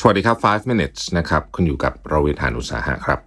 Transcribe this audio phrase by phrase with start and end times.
[0.00, 3.20] สวัสดีครับ 5 minutes นะครับ คุณอยู่กับเราวิทานอุตสาหะครับ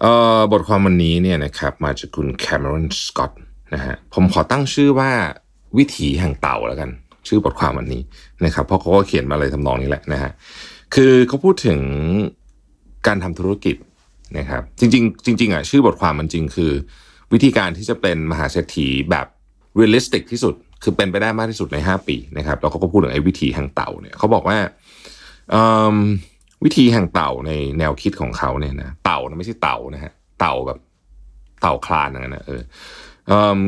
[0.00, 3.32] เอ่อบทความวันนี้เนี่ยนะครับมาจากคุณแคมรอนสกอต
[3.74, 5.10] นะฮะผมขอตั้งชื่อว่า
[5.78, 6.90] วิถีแห่งเต่าแล้วกัน
[7.28, 8.02] ชื่อบทความวันนี้
[8.44, 10.30] นะครับ เพราะเขาก็เขียนมาอะไรทำนองนี้แหละนะฮะ
[10.94, 11.80] คือเขาพูดถึง
[13.06, 13.76] การทำธุรกิจ
[14.38, 16.72] นะครับจริงๆจริงๆอะชื่อบทความมันจริงคือ
[17.32, 19.26] วิธีการที่จะเป็นมหาเศรษฐีแบบ
[19.76, 24.58] realistic ที่สุด คือเป็นไปได้มากที่สุดใน 5 ปีนะครับแล้วเขาก็พูดถึงไอ้วิถีแห่งเต่าเนี่ยเขาบอกว่า
[26.64, 30.78] วิถีแห่งเต่าในแนวคิดของเขาเนี่ยนะเต่านะไม่ใช่เต่านะฮะเต่าแบบ
[31.60, 32.62] เต่าคลานอย่างนั้นนะเออ
[33.26, 33.58] เอิ่ม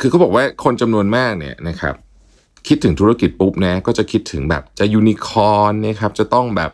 [0.00, 1.94] คือเขาบอกว่าคนจำนวนมากเนี่ยนะครับ
[2.68, 6.72] คิดถึงธุรกิจปุ๊บนะก็จะคิดถึงแบบจะยูนิคอร์นนะครับจะต้องแบบ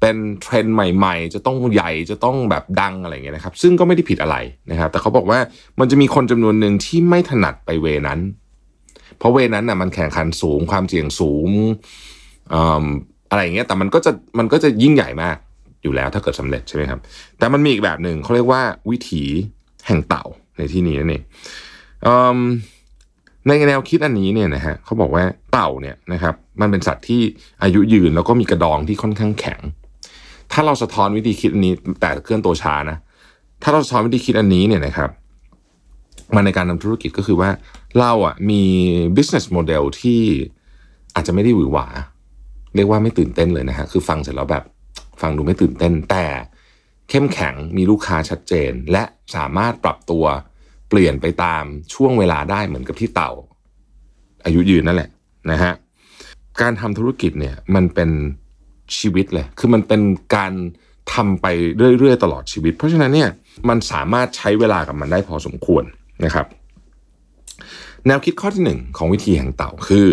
[0.00, 4.36] เป็นเทรนด์ใหม่ๆ จะต้องใหญ่จะต้องแบบดังอะไรเงี้ยนะครับ ซึ่งก็ไม่ได้ผิดอะไร
[4.70, 5.38] นะครับ แต่เขาบอกว่า
[5.80, 8.20] มันจะมีคนจำนวนหนึ่งที่ไม่ถนัดไปเวนั้น
[9.18, 11.48] เพราะเวนั้นน่ะมันแข่งขันสูงความเสี่ยงสูง
[13.30, 15.36] อะไรอย่างเงี้ยแต่มันก็จะมันก็จะยิ่งใหญ่มาก
[15.82, 17.00] อยู่แล้วถ้าเกิดสำเร็จใช่ไหมครับ
[17.38, 19.22] แต่มันมีอีกแบบหนึ่งเขาเรียกว่าวิถี
[19.86, 20.24] แห่งเต่า
[20.58, 21.22] ในที่นี้นั่นเอง
[23.46, 27.20] ในแนวคิดอันนี้เนี่ยนะฮะเขาบอกว่าเต่าเนี่ยนะครับ มันเป็นสัตว์ที่
[27.62, 29.60] อายุยืนแล้วก็มีกระดองที่ค่อนข้างแข็ง
[30.52, 32.96] ถ้าเราสะท้อนวิธีคิดอันนี้แต่เคลื่อนตัวช้านะ
[33.62, 35.10] ถ้าเราสะท้อนวิธีคิดอันนี้เนี่ยนะครับ
[36.34, 37.50] มาในการทำธุรกิจก็คือว่า
[38.00, 38.62] เราอะมี
[39.16, 40.20] business model ที่
[41.14, 41.86] อาจจะไม่ได้หวือหวา
[42.74, 44.64] เรียกว่าไม่ตื่นเต้นเลยนะฮะคือฟังเสร็จแล้วแบบ
[45.20, 46.26] ฟังดูไม่ตื่นเต้น แต่
[47.08, 49.02] เข้มแข็งมีลูกค้าชัดเจน และ
[49.34, 50.24] สามารถปรับตัว
[50.88, 51.64] เปลี่ยนไปตาม
[51.94, 53.30] ช่วงเวลาได้เหมือนกับที่เต่า
[54.44, 55.10] อายุยืนนั่นแหละ
[55.50, 55.72] นะฮะ
[56.60, 58.10] การทำธุรกิจเนี่ยมันเป็น
[58.98, 60.00] ชีวิตเลย คือมันเป็น
[60.36, 60.52] การ
[61.14, 61.46] ทำไป
[61.98, 63.30] เรื่อยๆตลอดชีวิต เพราะฉะนั้นเนี่ย
[63.68, 65.84] มันสามารถใช้เวลากับมันได้พอสมควร
[66.24, 66.46] นะครับ
[68.06, 70.06] แนวคิดข้อที่หนึ่งของวิธีแห่งเต่าคือ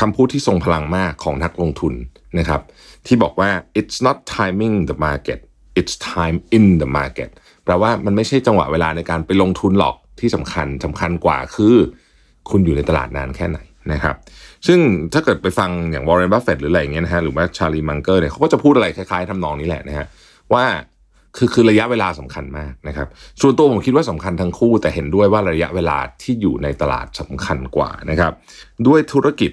[0.00, 1.94] คำพูดที่ทรงพลังมากของนักลงทุน
[2.38, 2.60] นะครับ
[3.06, 3.50] ที่บอกว่า
[3.80, 5.38] it's not timing the market
[5.80, 7.30] it's time in the market
[7.64, 11.74] แปลว่ามันไม่ใช่จังหวะเวลาในการไปลงทุนหรอกที่สำคัญสำคัญกว่าคือ
[12.50, 13.58] คุณอยู่ในตลาดนานแค่ไหน
[13.92, 14.16] นะครับ
[14.66, 14.78] ซึ่ง
[15.12, 20.06] ถ้าเกิดไปฟังอย่างวอร์เรนบัฟเฟตหรืออะไรอย่างเงี้ยนะฮะหรือว่าชาลีมังเกอร์เนี่ยเขาก็จะพูดอะไรคล้ายๆทำนองนี้แหละนะฮะ
[20.52, 20.64] ว่า
[21.36, 23.08] คือคือระยะเวลาสำคัญมากนะครับ
[23.40, 28.32] ส่วนตัวผมคิดว่าสำคัญทั้งคู่ แต่เห็นด้วยว่าระยะเวลาที่อยู่ในตลาดสำคัญกว่านะครับ
[28.86, 29.52] ด้วยธุรกิจ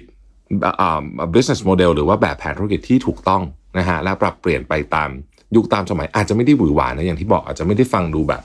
[1.34, 3.42] business model หรือว่าแบบแผนธุรกิจที่ถูกต้อง
[3.78, 5.10] นะฮะและปรับเปลี่ยนไปตาม
[5.56, 8.42] ยุคตามสมัย อาจจะไม่ได้หวือหวานะอย่างที่บอกอาจจะไม่ได้ฟังดูแบบ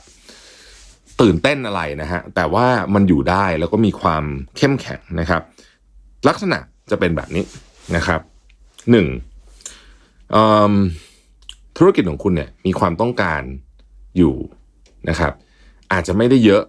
[1.22, 4.24] ตื่นเต้นอะไรนะฮะแต่ว่ามันอยู่ได้แล้วก็มีความ
[4.58, 5.42] เข้มแข็งนะครับ
[6.28, 6.59] ลักษณะ
[6.92, 7.44] จะเป็นแบบนี้
[7.96, 8.22] นะครับ
[8.92, 9.08] หนึ่ง
[11.78, 13.42] ธุรกิจของคุณเนี่ยมีความต้องการ
[14.18, 14.36] อยู่
[15.09, 15.34] นะครับ
[15.92, 16.63] อาจจะไม่ได้เยอะ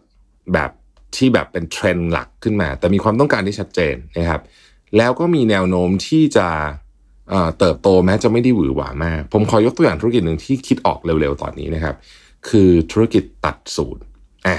[0.55, 0.71] แบบ
[1.17, 4.41] ที่แบบเป็นเทรนด์หลักขึ้นมา แต่มีความต้องการที่ชัดเจนนะครับ
[4.99, 6.49] แล้วก็มีแนวโน้มที่จะ
[7.59, 11.94] เติบโตแม้จะไม่ได้หวือหวามาก ผมขอยกตัวอย่างธุรกิจหนึ่งที่คิดออกเร็วๆตอนนี้นะครับ
[12.49, 14.00] คือธุรกิจตัดสูตร
[14.47, 14.56] อะ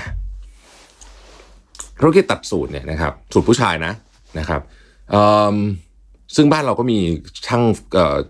[1.99, 3.93] ธุรกิจตัดสูตรเนี่ยนะครับสูตรผู้ชายนะ
[4.39, 4.61] นะครับ
[6.35, 6.99] ซึ่งบ้านเราก็มี
[7.47, 7.63] ช่าง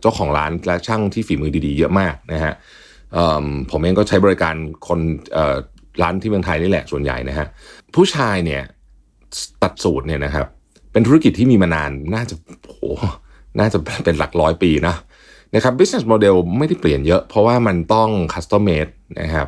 [0.01, 2.53] เจ้าของร้านและช่างที่ฝีมือดีๆ เยอะมากนะฮะ
[3.71, 4.55] ผมเองก็ใช้บริการ
[4.87, 4.99] คน
[6.01, 7.47] ร้านที่เมืองไทยนี่แหละส่วนใหญ่นะฮะ
[7.95, 8.63] ผู้ชายเนี่ย
[9.63, 10.47] ตัดสูตรเนี่ยนะครับ
[10.95, 12.35] เป็นธุรกิจที่มีมานานน่าจะ
[12.69, 12.77] โห
[13.59, 14.95] น่าจะเป็นหลักร้อยปีนะ
[15.55, 18.91] นะครับ business model ไม่ได้เปลี่ยนเยอะ เพราะว่ามันต้อง custom made
[19.21, 19.47] นะครับ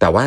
[0.00, 0.26] แต่ว่า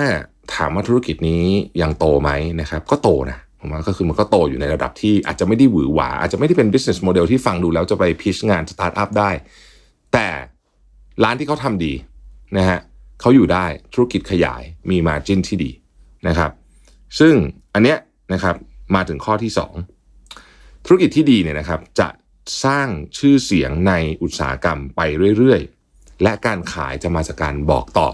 [0.55, 1.43] ถามว่าธุรกิจนี้
[1.81, 2.29] ยังโตไหม
[2.61, 9.29] นะครับ ก็โตนะผมว่าก็คือมันก็โตอยู่ในระดับที่อาจจะไม่ได้หวือหวา อาจจะไม่ได้เป็น business model ที่ฟังดูแล้วจะไปพิชงานสตาร์ทอัพได้
[10.13, 10.27] แต่
[11.23, 11.93] ร้านที่เขาทำดี
[12.57, 12.79] นะฮะ
[13.21, 15.71] เขาอยู่ได้ธุรกิจขยายมีมาจินที่ดี
[16.27, 16.51] นะครับ
[17.19, 17.33] ซึ่ง
[17.73, 17.97] อันเนี้ย
[18.33, 18.55] นะครับ
[18.95, 19.96] มาถึงข้อที่ 2
[20.87, 22.07] ธุรกิจที่ดีเนี่ยนะครับจะ
[22.63, 22.87] สร้าง
[23.17, 25.01] ชื่อเสียงในอุตสาหกรรมไป
[25.37, 28.09] เรื่อยๆ และการขายจะมาจากการบอกต่อ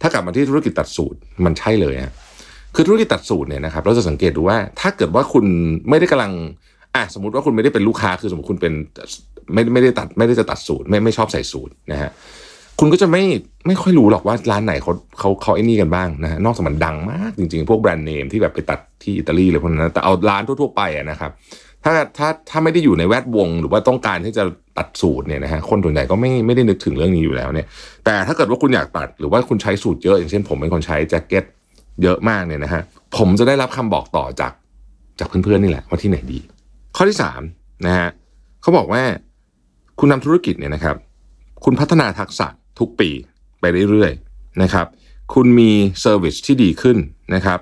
[0.00, 2.14] ถ้ากลับมาที่ธุรกิจตัดสูตรมันใช่เลยฮะ
[2.74, 5.44] คือธุรกิจตัดสูตรเนี่ยนะครับเราจะสังเกตดูว่าถ้าเกิดว่าคุณ
[5.88, 6.32] ไม่ได้กำลัง
[6.94, 8.72] อะสมมติว่าคุณไม่ได้เป็นลูกค้าคือสมมติคุณเป็น
[9.54, 12.10] ไม่ไม่ได้ตัดไม่ได้จะตัดสูตรไม่ไม่ชอบใส่สูตรนะฮะ
[12.80, 13.22] คุณก็จะไม่
[13.66, 21.30] ไม่ค่อยรู้หรอกว่าร้านไหนเขาเขาเขาไอ้นี่กันบ้างนะฮะนอกจากมันดังมากจริงๆ พวกแบรนด์เนมที่แบบไปตัดที่อิตาลีเลยพวกนั้นแต่เอาร้านทั่วๆไปอะนะครับ
[21.84, 24.44] ถ้าถ้าถ้าไม่ได้อยู่ในแวดวง หรือว่าต้องการที่จะ
[24.78, 27.66] ตัดสูตรเนี่ยนะฮะคนส่วนใหญ่ก็ไม่ไม่ได้นึกถึงเรื่องนี้อยู่แล้วเนี่ย
[28.04, 31.44] แต่ถ้าเกิดว่าคุณอยากตัดหรือว่าคุณใช้สูตรเยอะ อย่างเช่น ผมเป็นคนใช้แจ็คเก็ต
[32.02, 32.82] เยอะมากเนี่ยนะฮะ
[33.16, 34.52] ผมจะได้รับคำบอกต่อจาก
[35.18, 36.40] จากเพื่อนๆนี่แหละว่าที่ไหนดี
[36.96, 37.40] ข้อที่สาม
[37.86, 38.08] นะฮะ
[38.62, 39.02] เขาบอกว่า
[39.98, 40.96] คุณทำธุรกิจเนี่ยนะครับ
[41.64, 42.46] คุณพัฒนาทักษะ
[42.78, 43.10] ทุกปี
[43.60, 44.86] ไปเรื่อยๆนะครับ
[45.34, 45.70] คุณมี
[46.00, 46.96] เซอร์วิสที่ดีขึ้น
[47.34, 47.58] นะครับ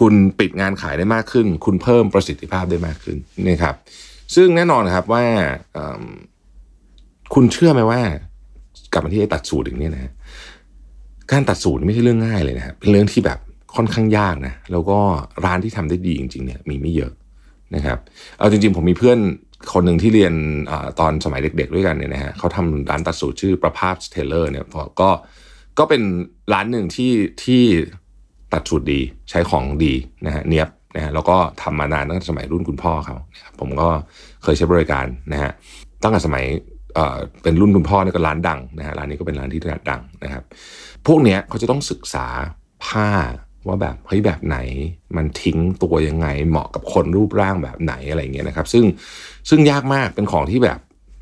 [0.00, 3.16] คุณปิดงานขายได้มากขึ้น คุณเพิ่มประสิทธิภาพได้มากขึ้น
[3.48, 3.74] นะครับ
[4.34, 5.24] ซึ่งแน่นอนครับว่า
[7.34, 8.00] คุณเชื่อไหมว่า
[8.92, 10.12] กลับมาที่ตัดสูตรอย่างนี้นะ
[11.30, 13.38] การตัดสูตรไม่ใช่เรื่องง่ายเลยนะครับเป็นเรื่องที่แบบ
[13.76, 14.98] ค่อนข้างยากนะแล้วก็
[15.44, 17.12] ร้านที่ทำได้ดีจริง ๆ เนี่ยมีไม่เยอะ
[17.74, 17.98] นะครับ
[18.38, 19.18] เอาจริง ๆ ผมมีเพื่อน
[19.72, 20.34] คนหนึ่งที่เรียน
[20.70, 24.64] อตอนสมัยเด็ก ๆ ด้วยกันเนี่ยนะฮะเขาทำร้านตัดสูตรชื่อประภาพสเทเลอร์เนี่ย
[25.00, 25.10] ก็
[25.78, 26.02] ก็เป็น
[26.52, 27.12] ร้านหนึ่งที่
[27.44, 27.62] ที่
[28.52, 29.00] ตัดสูตรดี
[29.30, 29.94] ใช้ของดี
[30.26, 33.16] นะฮะเนียบนะฮะแล้วก็ทำมานานตั้งแต่สมัยรุ่นคุณพ่อเขา
[33.60, 33.88] ผมก็
[34.42, 35.50] เคยใช้บริการนะฮะ
[36.02, 36.44] ตั้งแต่สมัย
[37.42, 39.60] เป็นรุ่นคุณพ่อเนี่ยก็ร้านดังนะฮะร้านนี้ก็เป็นร้านที่
[39.90, 40.42] ดังนะครับ
[41.06, 42.26] พวกเนี้ยเขาจะต้องศึกษา
[42.86, 43.08] ผ้า
[43.66, 44.58] ว่าแบบเฮ้ยแบบไหน
[45.16, 48.84] มันทิ้งตัวยังไงเหมาะกับคนรูปร่างแบบไหนอะไรเงี้ยนะครับ ซึ่ง
[49.48, 50.78] ซึ่งยากมากเป็นของที่แบบ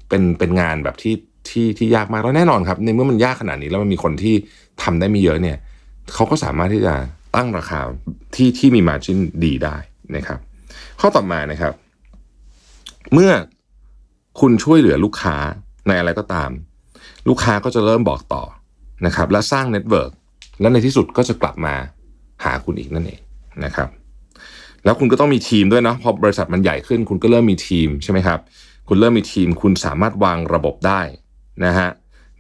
[0.09, 1.15] เป็นเป็นงานแบบที่
[1.49, 4.35] ที่ที่ยากมากแล้วแน่นอนครับ ในเมื่อมันยากขนาดนี้แล้วมันมีคนที่
[4.83, 5.57] ทำได้ไม่เยอะเนี่ย
[6.15, 6.95] เขาก็สามารถที่จะ
[7.37, 7.81] ตั้งราคา
[8.35, 9.77] ที่ที่มี margin ดีได้
[10.17, 10.39] นะครับ
[11.01, 11.73] ข้อต่อมานะครับ
[13.13, 13.31] เมื่อ
[14.41, 15.37] คุณช่วยเหลือลูกค้า
[15.87, 16.51] ในอะไรก็ตาม
[17.29, 18.45] ลูกค้าก็จะเริ่มบอกต่อ
[19.07, 20.13] นะครับ และสร้าง network
[20.61, 21.75] และในที่สุดก็จะกลับมา
[22.45, 23.21] หาคุณอีกนั่นเอง
[23.65, 23.89] นะครับ
[24.85, 28.39] แล้วคุณก็ต้องมีทีมด้วยเนาะพอบริษัทมันใหญ่ขึ้น คุณก็เริ่มมีทีมใช่ไหมครับ
[28.89, 31.01] คุณเริ่มมีทีม คุณสามารถวางระบบได้
[31.65, 31.89] นะฮะ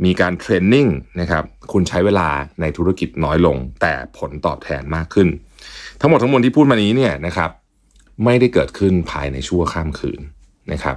[0.05, 0.87] มีการ training
[1.21, 2.29] นะครับคุณใช้เวลา
[2.61, 5.29] ในธุรกิจน้อยลง แต่ผลตอบแทนมากขึ้น
[6.01, 7.51] ทั้งหมดทั้งมวลที่พูดมานี้เนี่ยนะครับ
[8.25, 10.21] ไม่ได้เกิดขึ้นภายในชั่วข้ามคืน
[10.73, 10.97] นะครับ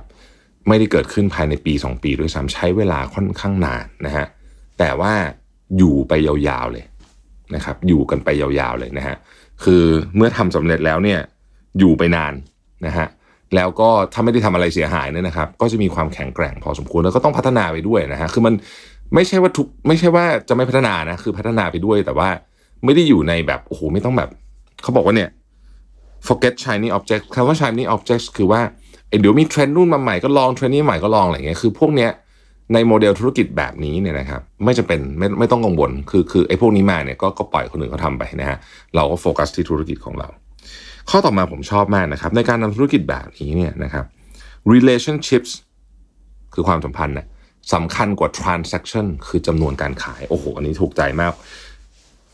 [0.68, 4.26] ไม่ได้เกิดขึ้นภายในปี 2 ปีด้วยซ้ำใช้เวลาค่อนข้างนานนะฮะ
[4.80, 5.14] แต่ว่า
[5.78, 6.86] อยู่ไปยาวๆเลย
[7.56, 9.16] นะครับอยู่กันไปยาวๆเลยนะฮะ
[9.64, 9.84] คือ
[10.16, 11.20] เมื่อทำสำเร็จแล้วเนี่ย
[11.80, 12.34] อยู่ไปนาน
[12.86, 13.08] นะฮะ
[13.56, 18.54] แล้วก็ถ้าไม่ได้ทำอะไรเสียหายเนี่ยนะครับ ก็จะมีความแข็งแกร่งพอสมควรแล้วก็ต้องพัฒนาไปด้วยนะฮะคือมัน
[19.16, 22.30] ไม่ใช่ว่าทุกไม่ใช่ว่าจะไม่พัฒนานะคือพัฒนาไปด้วยแต่ว่า
[22.86, 24.30] ไม่ได้อยู่ในแบบโอ้โหไม่ต้องแบบ
[24.84, 25.30] เขาบอกว่าเนี่ย
[26.28, 28.62] forget shiny object คำว่า shiny object คือว่า
[29.10, 32.12] เดี๋ยวมีเทรนด์นู่นมาใหม่ก็ลองเทรนด์นี้ใหม่ก็ลองอะไรเงี้ยคือพวกเนี้ย
[32.74, 38.58] ในโมเดลธุรกิจแบบนี้เนี่ยนะครับไม่จำเป็นไม่ไม่ต้องกังวลคือคือไอ้พวกนี้มาเนี่ยก็ก็ปล่อยคนอื่นเขาทำไปนะฮะ
[38.96, 40.28] เราก็โฟกัสที่ธุรกิจของเรา
[41.10, 44.06] ข้อต่อมาผมชอบมากนะครับ ในการทำธุรกิจแบบนี้เนี่ยนะครับ
[44.74, 45.52] relationships
[46.54, 47.28] คือความสัมพันธ์นะ
[47.74, 51.34] สำคัญกว่า transaction คือจำนวนการขาย โอ้โห อันนี้ถูกใจมาก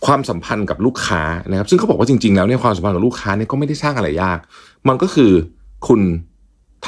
[0.06, 4.40] ความสัมพันธ์กับลูกค้านะครับ ซึ่งเขาบอกว่าจริงๆ แล้วเนี่ยความสัมพันธ์กับลูกค้าเนี่ยก็ไม่ได้สร้างอะไรยาก
[4.88, 5.32] มันก็คือ
[5.88, 6.02] คุณ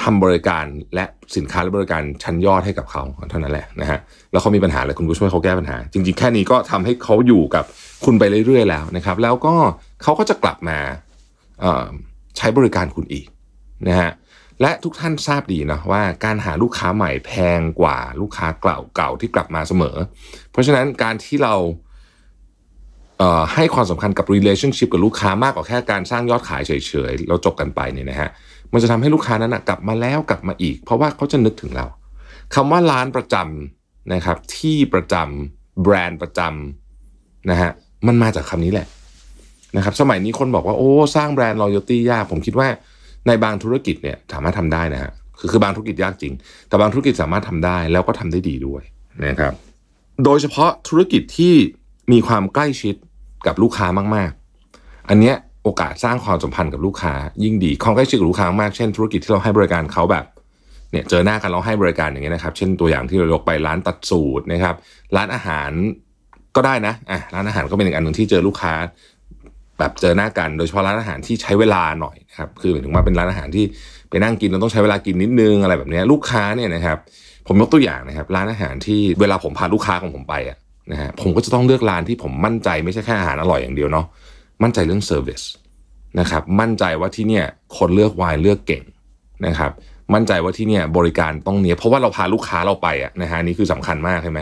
[0.02, 0.66] ทำบริการ
[0.96, 1.06] และ
[1.36, 4.00] สินค้าและบริการชั้นยอดให้กับเขาเท่านั้นแหละนะฮะ
[4.32, 7.66] แล้วเขามีปัญหาอะไรคุณก็ช่วยเขาแก้ปัญหา จริง ๆ แค่นี้ก็ทำให้เขาอยู่กับ
[8.06, 9.56] คุณไปเรื่อยๆแล้วนะครับ แล้วก็
[10.04, 10.80] เขาก็จะกลับมา
[12.38, 13.26] ใช้บริการคุณอีก
[13.88, 14.12] นะฮะ
[14.62, 19.96] และทุกท่านทราบดีนะว่าการหาลูกค้าใหม่แพงกว่าลูกค้าเก่าเก่าที่กลับมาเสมอ
[20.52, 21.56] เพราะฉะนั้นการที่เรา
[23.20, 26.72] เให้ความสำคัญกับ relationship กับลูกค้ามากกว่าแค่การสร้างยอดขายเฉ
[27.10, 28.30] ยๆ แล้วจบกันไปเนี่ยนะฮะ
[28.74, 31.86] มันจะทำให้ลูกค้านั้นนะกลับมาแล้วกลับมาอีก เพราะว่าเขาจะนึกถึงเรา
[32.56, 37.72] คำว่าร้านประจำนะครับที่ประจำแบรนด์ประจำนะฮะ
[38.08, 38.88] มันมาจากคำนี้แหละ
[39.78, 42.68] นะครับสมัยนี้คนบอกว่าโอ้สร้างแบรนด์ loyalty ยาก ผมคิดว่า
[43.28, 46.34] ในบางธุรกิจเนี่ยสามารถทำได้นะฮะคือคือบางธุรกิจยากจริง
[46.68, 48.82] แต่บางธุรกิจสามารถทำได้แล้วก็ทำได้ดีด้วย
[49.26, 49.54] นะครับ
[50.26, 51.54] โดยเฉพาะธุรกิจที่
[52.12, 52.96] มีความใกล้ชิด
[53.48, 54.32] กับลูกค้ามาก
[54.72, 60.26] ๆ อันเนี้ยโอกาสสร้างความสัมพันธ์กับลูกค้ายิ่งดีความใกล้ชิดกับลูกค้ามากเช่น ธุรกิจที่เราให้บริการเขาแบบ
[60.92, 64.76] เนี่ยเจอหน้ากันเราให้บริการอย่างเงี้ยนะครับ เช่นตัวอย่างที่เรายกไปร้านตัดสูตรนะครับ
[65.16, 65.72] ร้านอาหาร
[66.56, 68.74] ก็ได้นะอะร้านอาหารก็เป็นอีกอันหนึ่งที่เจอลูกค้า
[69.80, 73.66] แบบเจอหน้ากันโดยเฉพาะร้านอาหารที่ใช้เวลาหน่อยนะครับคือหมายถึงว่าเป็นร้านอาหารที่
[74.10, 76.98] ไปนั่งกินเราต้องใช้เวลากินนิดนึงอะไรแบบนี้ลูกค้าเนี่ยนะครับ
[77.48, 80.58] ผมยกตัวอย่างนะครับ ร้านอาหารที่เวลาผมพาลูกค้าของผมไปอะ
[80.92, 84.06] นะฮะผมก็จะต้องเลือกร้านที่ผมมั่นใจไม่ใช่แค่อาหารอร่อยอย่างเดียวเนาะ
[84.64, 85.42] มั่นใจเรื่องเซอร์วิส
[86.20, 87.46] นะครับมั่นใจว่าที่เนี่ย
[87.78, 88.84] คนเลือกไวน์เลือกเก่ง
[89.48, 89.72] นะครับ
[90.14, 94.40] มั่นใจว่าที่เนี่ยบริการต้องเนี้ยเพราะว่าเราพาลูกค้าเราไปอะนะฮะนี่คือสำคัญมากใช่ไหม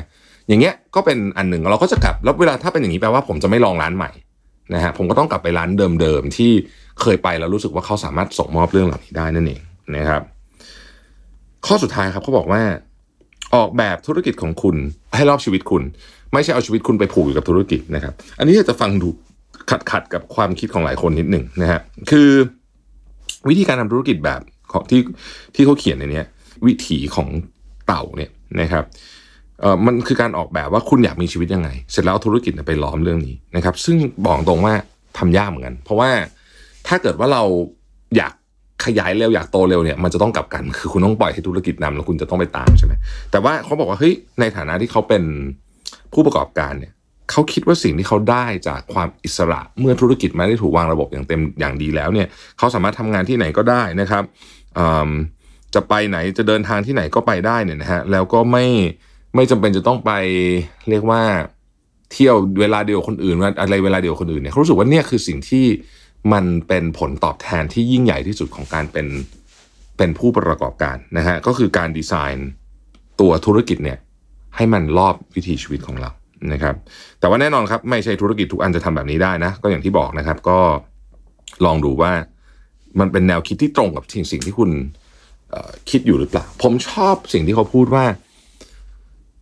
[0.47, 4.09] อย่างเงี้ยก็เป็นอันหนึ่งเราก็จะกลับแล้วเวลาถ้าเป็นอย่างนี้แปลว่าผมจะไม่ลองร้านใหม่
[4.73, 5.69] นะฮะผมก็ต้องกลับไปร้าน
[6.01, 6.51] เดิมๆที่
[7.01, 9.61] เคยไปแล้วรู้สึกว่าเขาสามารถส่งมอบเรื่องเหล่านี้ได้นั่นเอง
[9.95, 10.21] นะครับ
[11.65, 12.61] ข้อสุดท้ายครับเขาบอกว่า
[13.55, 14.75] ออกแบบธุรกิจของคุณ
[15.15, 15.83] ให้รอบชีวิตคุณ
[16.33, 19.09] ไม่ใช่เอาชีวิตคุณไปผูกอยู่กับธุรกิจนะครับ อันนี้จะฟังดู
[19.69, 21.81] ขัดขัดกับความคิดของหลายคนนิดหนึ่งนะฮะ
[22.11, 22.29] คือ
[23.49, 24.41] วิธีการทำธุรกิจแบบ
[24.89, 25.01] ที่
[25.55, 26.21] ที่เขาเขียนในนี้
[26.67, 27.27] วิถีของ
[27.87, 28.31] เต่าเนี่ย
[28.61, 28.83] นะครับ
[29.61, 34.73] เออมันคือการออกแบบว่าคุณอยากมีชีวิตยังไง เสร็จแล้วธุรกิจไปล้อมเรื่องนี้นะครับ ซึ่งบอกตรงว่า
[35.17, 36.09] ทำยากเหมือนกัน เพราะว่า
[36.87, 37.43] ถ้าเกิดว่าเรา
[38.17, 38.33] อยาก
[38.85, 42.93] ขยายเร็วอยากโตเร็วเนี่ยมันจะต้องกลับกัน คือคุณต้องปล่อยให้ธุรกิจนำแล้วคุณจะต้องไปตามใช่ไหม
[43.31, 45.23] แต่ว่าเขาบอกว่าเฮ้ยในฐานะที่เขาเป็น
[46.13, 46.93] ผู้ประกอบการเนี่ย
[47.31, 54.23] เขาคิดว่าสิ่งที่เขาได้จากความอิสระเมื่อธุรกิจไม่ได้ถูกวางระบบอย่างเต็มอย่างดีแล้วเนี่ยเขาสามารถทำงานที่ไหนก็ได้นะครับ
[54.77, 55.09] อืม
[55.75, 58.65] จะไปไหนจะเดินทางที่ไหนก็ไปได้เนี่ยนะฮะแล้วก็ไม่
[59.35, 60.11] ไม่จำเป็นจะต้องไป
[60.89, 61.21] เรียกว่า
[62.11, 65.65] เที่ยวเวลาเดียวคนอื่นอะไรเวลาเดียวคนอื่นเนี่ยเขารู้สึกว่าเนี่ยคือสิ่งที่
[66.33, 69.07] มันเป็นผลตอบแทนที่ยิ่งใหญ่ที่สุดของการเป็น
[69.97, 72.49] เป็นผู้ประกอบการนะฮะก็คือการดีไซน์
[73.19, 73.97] ตัวธุรกิจเนี่ย
[74.55, 76.09] ให้มันรอบวิถีชีวิตของเรา
[76.53, 76.75] นะครับ
[77.19, 80.59] แต่ว่าแน่นอนครับไม่ใช่ธุรกิจทุกอันจะทำแบบนี้ได้นะ ก็อย่างที่บอกนะครับ ก็
[81.65, 82.11] ลองดูว่า
[82.99, 84.69] มันเป็นแนวคิดที่ตรงกับสิ่งสิ่งที่คุณ
[85.89, 88.05] คิดอยู่หรือเปล่า ผมชอบสิ่งที่เขาพูดว่า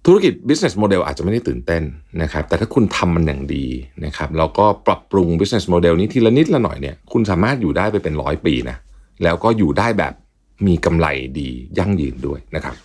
[0.05, 1.83] ธุรกิจ business model อาจจะไม่ได้ตื่นเต้น
[2.21, 3.65] นะครับ แต่ถ้าคุณทำมันอย่างดี
[4.05, 8.77] นะครับ แล้วก็ปรับปรุง business model นี้ทีละนิดละหน่อยเนี่ย คุณสามารถอยู่ได้ไปเป็นร้อยปีนะ
[9.23, 10.13] แล้วก็อยู่ได้แบบ
[10.67, 11.07] มีกำไร
[11.39, 12.75] ดียั่งยืนด้วยนะครับ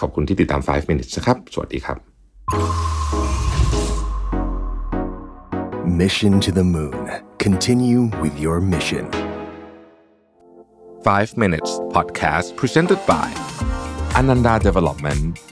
[0.00, 1.98] ขอบคุณที่ติดตาม 5 minutes นะครับ สวัสดีครับ
[6.02, 7.02] Mission to the Moon.
[7.46, 9.04] Continue with your mission.
[11.04, 13.28] 5 minutes podcast presented by
[14.18, 15.51] Ananda Development